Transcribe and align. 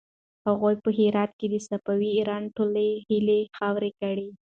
هغوی 0.47 0.75
په 0.83 0.89
هرات 0.97 1.31
کې 1.39 1.47
د 1.49 1.55
صفوي 1.67 2.09
ایران 2.17 2.43
ټولې 2.57 2.87
هيلې 3.07 3.39
خاورې 3.57 3.91
کړې. 4.01 4.27